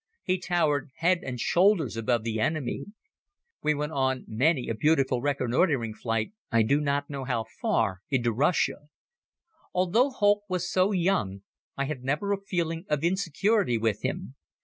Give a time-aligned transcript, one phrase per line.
[0.23, 2.85] He towered head and shoulders above the enemy.
[3.61, 8.31] We went on many a beautiful reconnoitering flight I do not know how far into
[8.33, 8.89] Russia.
[9.75, 11.43] Although Holck was so young
[11.77, 14.33] I had never a feeling of insecurity with him.